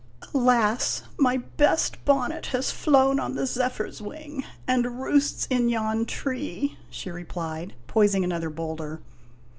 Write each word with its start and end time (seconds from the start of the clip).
"Alas! 0.33 1.03
my 1.19 1.37
best 1.37 2.03
bonnet 2.05 2.47
has 2.47 2.71
flown 2.71 3.19
on 3.19 3.35
the 3.35 3.45
zephyr's 3.45 4.01
wing, 4.01 4.43
and 4.67 4.99
roosts 4.99 5.45
in 5.51 5.69
yon 5.69 6.05
tree," 6.07 6.79
she 6.89 7.11
replied, 7.11 7.75
poising 7.85 8.23
another 8.23 8.49
boulder. 8.49 9.01